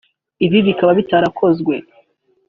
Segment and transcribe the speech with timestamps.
[0.45, 1.75] ibi bikaba bitarakozwe